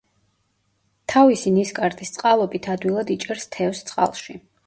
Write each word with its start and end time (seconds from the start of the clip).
თავისი 1.13 1.53
ნისკარტის 1.57 2.13
წყალობით 2.17 2.71
ადვილად 2.77 3.13
იჭერს 3.17 3.47
თევზს 3.57 3.87
წყალში. 3.91 4.39